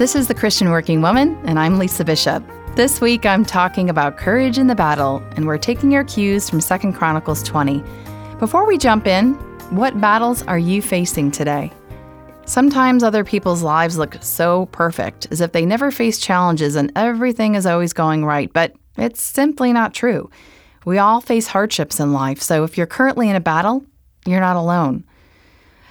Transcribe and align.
This 0.00 0.16
is 0.16 0.28
The 0.28 0.34
Christian 0.34 0.70
Working 0.70 1.02
Woman, 1.02 1.38
and 1.44 1.58
I'm 1.58 1.78
Lisa 1.78 2.06
Bishop. 2.06 2.42
This 2.74 3.02
week 3.02 3.26
I'm 3.26 3.44
talking 3.44 3.90
about 3.90 4.16
courage 4.16 4.56
in 4.56 4.66
the 4.66 4.74
battle, 4.74 5.22
and 5.36 5.46
we're 5.46 5.58
taking 5.58 5.94
our 5.94 6.04
cues 6.04 6.48
from 6.48 6.58
2 6.58 6.92
Chronicles 6.92 7.42
20. 7.42 7.84
Before 8.38 8.66
we 8.66 8.78
jump 8.78 9.06
in, 9.06 9.34
what 9.68 10.00
battles 10.00 10.42
are 10.44 10.58
you 10.58 10.80
facing 10.80 11.30
today? 11.30 11.70
Sometimes 12.46 13.02
other 13.02 13.24
people's 13.24 13.62
lives 13.62 13.98
look 13.98 14.16
so 14.22 14.64
perfect, 14.72 15.28
as 15.30 15.42
if 15.42 15.52
they 15.52 15.66
never 15.66 15.90
face 15.90 16.18
challenges 16.18 16.76
and 16.76 16.90
everything 16.96 17.54
is 17.54 17.66
always 17.66 17.92
going 17.92 18.24
right, 18.24 18.50
but 18.54 18.72
it's 18.96 19.20
simply 19.20 19.70
not 19.70 19.92
true. 19.92 20.30
We 20.86 20.96
all 20.96 21.20
face 21.20 21.46
hardships 21.46 22.00
in 22.00 22.14
life, 22.14 22.40
so 22.40 22.64
if 22.64 22.78
you're 22.78 22.86
currently 22.86 23.28
in 23.28 23.36
a 23.36 23.40
battle, 23.40 23.84
you're 24.24 24.40
not 24.40 24.56
alone. 24.56 25.04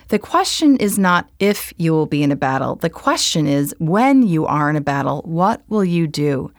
The 0.10 0.18
question 0.18 0.76
is 0.78 0.98
not 0.98 1.30
if 1.40 1.72
you 1.78 1.92
will 1.92 2.08
be 2.08 2.24
in 2.24 2.32
a 2.32 2.36
battle. 2.36 2.78
The 2.78 2.90
question 2.90 3.46
is 3.46 3.76
when 3.78 4.24
you 4.24 4.48
are 4.48 4.68
in 4.68 4.76
a 4.76 4.82
battle, 4.82 5.22
what 5.24 5.62
will 5.70 5.86
you 5.86 6.08
do? 6.08 6.52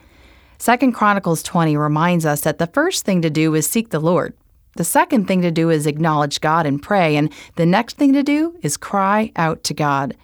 Second 0.57 0.93
Chronicles 0.93 1.43
20 1.43 1.75
reminds 1.75 2.25
us 2.25 2.41
that 2.41 2.59
the 2.59 2.67
first 2.67 3.03
thing 3.03 3.21
to 3.23 3.29
do 3.29 3.53
is 3.53 3.67
seek 3.67 3.89
the 3.89 3.99
Lord. 3.99 4.33
The 4.77 4.85
second 4.85 5.27
thing 5.27 5.41
to 5.41 5.51
do 5.51 5.69
is 5.69 5.85
acknowledge 5.85 6.39
God 6.39 6.65
and 6.65 6.81
pray, 6.81 7.17
and 7.17 7.29
the 7.57 7.65
next 7.65 7.97
thing 7.97 8.13
to 8.13 8.23
do 8.23 8.57
is 8.61 8.77
cry 8.77 9.33
out 9.35 9.65
to 9.65 9.73
God. 9.73 10.15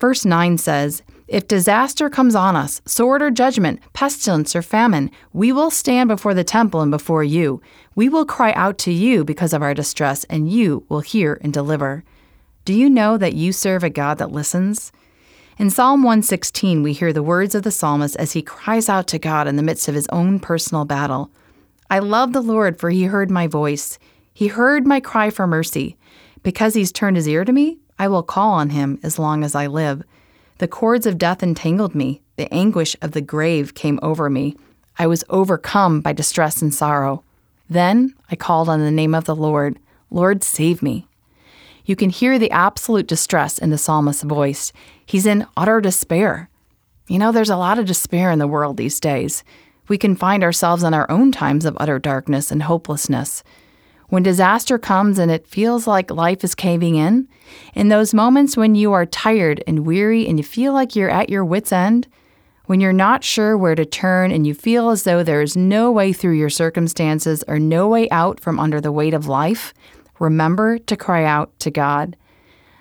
Verse 0.00 0.24
9 0.24 0.56
says, 0.56 1.02
If 1.28 1.46
disaster 1.46 2.08
comes 2.08 2.34
on 2.34 2.56
us, 2.56 2.80
sword 2.86 3.20
or 3.20 3.30
judgment, 3.30 3.80
pestilence 3.92 4.56
or 4.56 4.62
famine, 4.62 5.10
we 5.34 5.52
will 5.52 5.70
stand 5.70 6.08
before 6.08 6.32
the 6.32 6.42
temple 6.42 6.80
and 6.80 6.90
before 6.90 7.22
you. 7.22 7.60
We 7.94 8.08
will 8.08 8.24
cry 8.24 8.52
out 8.52 8.78
to 8.78 8.92
you 8.92 9.24
because 9.24 9.52
of 9.52 9.60
our 9.60 9.74
distress, 9.74 10.24
and 10.24 10.50
you 10.50 10.86
will 10.88 11.00
hear 11.00 11.38
and 11.42 11.52
deliver. 11.52 12.02
Do 12.64 12.74
you 12.74 12.88
know 12.88 13.18
that 13.18 13.34
you 13.34 13.52
serve 13.52 13.82
a 13.82 13.90
God 13.90 14.18
that 14.18 14.30
listens? 14.30 14.92
In 15.58 15.68
Psalm 15.68 16.04
116, 16.04 16.84
we 16.84 16.92
hear 16.92 17.12
the 17.12 17.20
words 17.20 17.56
of 17.56 17.64
the 17.64 17.72
psalmist 17.72 18.14
as 18.16 18.32
he 18.32 18.42
cries 18.42 18.88
out 18.88 19.08
to 19.08 19.18
God 19.18 19.48
in 19.48 19.56
the 19.56 19.64
midst 19.64 19.88
of 19.88 19.96
his 19.96 20.06
own 20.12 20.38
personal 20.38 20.84
battle. 20.84 21.32
I 21.90 21.98
love 21.98 22.32
the 22.32 22.40
Lord, 22.40 22.78
for 22.78 22.90
he 22.90 23.04
heard 23.04 23.32
my 23.32 23.48
voice. 23.48 23.98
He 24.32 24.46
heard 24.46 24.86
my 24.86 25.00
cry 25.00 25.30
for 25.30 25.44
mercy. 25.48 25.96
Because 26.44 26.74
he's 26.74 26.92
turned 26.92 27.16
his 27.16 27.26
ear 27.26 27.44
to 27.44 27.52
me, 27.52 27.78
I 27.98 28.06
will 28.06 28.22
call 28.22 28.52
on 28.52 28.70
him 28.70 29.00
as 29.02 29.18
long 29.18 29.42
as 29.42 29.56
I 29.56 29.66
live. 29.66 30.04
The 30.58 30.68
cords 30.68 31.04
of 31.04 31.18
death 31.18 31.42
entangled 31.42 31.96
me. 31.96 32.22
The 32.36 32.52
anguish 32.54 32.94
of 33.02 33.10
the 33.10 33.20
grave 33.20 33.74
came 33.74 33.98
over 34.02 34.30
me. 34.30 34.56
I 35.00 35.08
was 35.08 35.24
overcome 35.28 36.00
by 36.00 36.12
distress 36.12 36.62
and 36.62 36.72
sorrow. 36.72 37.24
Then 37.68 38.14
I 38.30 38.36
called 38.36 38.68
on 38.68 38.78
the 38.78 38.92
name 38.92 39.16
of 39.16 39.24
the 39.24 39.34
Lord. 39.34 39.80
Lord, 40.10 40.44
save 40.44 40.80
me. 40.80 41.08
You 41.84 41.96
can 41.96 42.10
hear 42.10 42.38
the 42.38 42.50
absolute 42.50 43.06
distress 43.06 43.58
in 43.58 43.70
the 43.70 43.78
psalmist's 43.78 44.22
voice. 44.22 44.72
He's 45.04 45.26
in 45.26 45.46
utter 45.56 45.80
despair. 45.80 46.48
You 47.08 47.18
know, 47.18 47.32
there's 47.32 47.50
a 47.50 47.56
lot 47.56 47.78
of 47.78 47.86
despair 47.86 48.30
in 48.30 48.38
the 48.38 48.46
world 48.46 48.76
these 48.76 49.00
days. 49.00 49.42
We 49.88 49.98
can 49.98 50.14
find 50.14 50.44
ourselves 50.44 50.84
in 50.84 50.94
our 50.94 51.10
own 51.10 51.32
times 51.32 51.64
of 51.64 51.76
utter 51.80 51.98
darkness 51.98 52.50
and 52.50 52.62
hopelessness. 52.62 53.42
When 54.08 54.22
disaster 54.22 54.78
comes 54.78 55.18
and 55.18 55.30
it 55.30 55.46
feels 55.46 55.86
like 55.86 56.10
life 56.10 56.44
is 56.44 56.54
caving 56.54 56.96
in, 56.96 57.28
in 57.74 57.88
those 57.88 58.14
moments 58.14 58.56
when 58.56 58.74
you 58.74 58.92
are 58.92 59.06
tired 59.06 59.64
and 59.66 59.86
weary 59.86 60.28
and 60.28 60.38
you 60.38 60.44
feel 60.44 60.72
like 60.72 60.94
you're 60.94 61.10
at 61.10 61.30
your 61.30 61.44
wits' 61.44 61.72
end, 61.72 62.06
when 62.66 62.80
you're 62.80 62.92
not 62.92 63.24
sure 63.24 63.56
where 63.56 63.74
to 63.74 63.84
turn 63.84 64.30
and 64.30 64.46
you 64.46 64.54
feel 64.54 64.90
as 64.90 65.02
though 65.02 65.22
there 65.22 65.42
is 65.42 65.56
no 65.56 65.90
way 65.90 66.12
through 66.12 66.34
your 66.34 66.50
circumstances 66.50 67.42
or 67.48 67.58
no 67.58 67.88
way 67.88 68.08
out 68.10 68.38
from 68.38 68.60
under 68.60 68.80
the 68.80 68.92
weight 68.92 69.14
of 69.14 69.26
life, 69.26 69.74
remember 70.22 70.78
to 70.78 70.96
cry 70.96 71.24
out 71.24 71.58
to 71.58 71.70
God. 71.70 72.16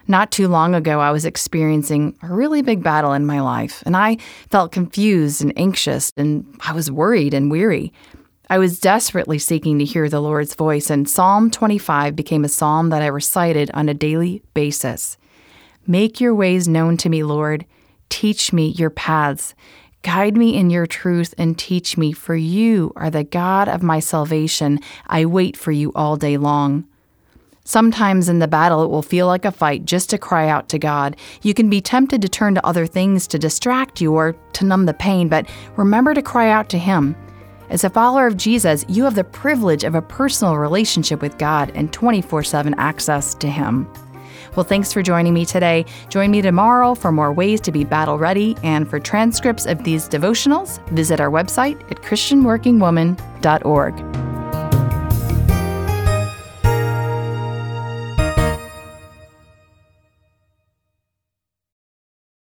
Not 0.08 0.32
too 0.32 0.48
long 0.48 0.76
ago, 0.76 1.00
I 1.00 1.12
was 1.12 1.26
experiencing 1.26 2.18
a 2.22 2.28
really 2.28 2.62
big 2.62 2.84
battle 2.84 3.14
in 3.14 3.26
my 3.26 3.42
life, 3.42 3.82
and 3.86 3.98
I 3.98 4.18
felt 4.50 4.72
confused 4.72 5.42
and 5.42 5.54
anxious, 5.58 6.12
and 6.16 6.46
I 6.62 6.74
was 6.74 6.92
worried 6.92 7.34
and 7.34 7.50
weary. 7.52 7.94
I 8.50 8.58
was 8.58 8.80
desperately 8.80 9.40
seeking 9.40 9.80
to 9.80 9.86
hear 9.86 10.10
the 10.10 10.22
Lord's 10.22 10.56
voice, 10.56 10.90
and 10.90 11.10
Psalm 11.10 11.50
25 11.50 12.16
became 12.16 12.44
a 12.44 12.50
psalm 12.50 12.90
that 12.90 13.02
I 13.02 13.08
recited 13.08 13.72
on 13.74 13.90
a 13.90 13.94
daily 13.94 14.44
basis. 14.54 15.18
Make 15.88 16.22
your 16.22 16.36
ways 16.36 16.68
known 16.68 16.98
to 16.98 17.10
me, 17.10 17.24
Lord. 17.24 17.66
Teach 18.10 18.52
me 18.52 18.68
your 18.68 18.90
paths. 18.90 19.56
Guide 20.04 20.36
me 20.36 20.58
in 20.58 20.70
your 20.70 20.86
truth 20.86 21.34
and 21.38 21.58
teach 21.58 21.98
me, 21.98 22.12
for 22.12 22.36
you 22.36 22.92
are 22.96 23.10
the 23.10 23.24
God 23.24 23.70
of 23.70 23.82
my 23.82 24.00
salvation. 24.00 24.80
I 25.08 25.26
wait 25.26 25.56
for 25.56 25.72
you 25.72 25.92
all 25.96 26.18
day 26.18 26.38
long. 26.38 26.88
Sometimes 27.64 28.28
in 28.28 28.40
the 28.40 28.48
battle, 28.48 28.84
it 28.84 28.90
will 28.90 29.04
feel 29.04 29.28
like 29.28 29.46
a 29.46 29.52
fight 29.52 29.86
just 29.86 30.10
to 30.10 30.18
cry 30.18 30.50
out 30.50 30.68
to 30.70 30.80
God. 30.80 31.16
You 31.44 31.54
can 31.54 31.70
be 31.70 31.80
tempted 31.80 32.22
to 32.22 32.30
turn 32.30 32.56
to 32.56 32.66
other 32.66 32.88
things 32.88 33.28
to 33.28 33.40
distract 33.40 34.02
you 34.02 34.14
or 34.14 34.34
to 34.54 34.66
numb 34.66 34.88
the 34.88 34.94
pain, 34.94 35.30
but 35.30 35.48
remember 35.78 36.14
to 36.14 36.22
cry 36.22 36.50
out 36.50 36.70
to 36.70 36.80
Him. 36.80 37.16
As 37.70 37.84
a 37.84 37.90
follower 37.90 38.28
of 38.28 38.36
Jesus, 38.36 38.84
you 38.90 39.04
have 39.04 39.16
the 39.16 39.24
privilege 39.24 39.84
of 39.84 39.96
a 39.96 40.02
personal 40.02 40.58
relationship 40.58 41.22
with 41.22 41.38
God 41.38 41.72
and 41.76 41.94
24 41.94 42.44
7 42.44 42.74
access 42.78 43.36
to 43.36 43.48
Him. 43.48 43.88
Well, 44.56 44.66
thanks 44.66 44.92
for 44.92 45.02
joining 45.02 45.34
me 45.34 45.46
today. 45.46 45.86
Join 46.10 46.32
me 46.32 46.42
tomorrow 46.42 46.96
for 46.96 47.12
more 47.12 47.32
ways 47.32 47.62
to 47.62 47.72
be 47.72 47.86
battle 47.86 48.18
ready. 48.18 48.58
And 48.64 48.90
for 48.90 49.00
transcripts 49.00 49.66
of 49.66 49.86
these 49.86 50.10
devotionals, 50.10 50.86
visit 50.90 51.22
our 51.22 51.30
website 51.30 51.80
at 51.92 52.02
ChristianWorkingWoman.org. 52.02 54.11